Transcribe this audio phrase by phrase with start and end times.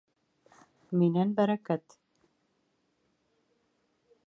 [1.01, 1.97] Минән бәрәкәт.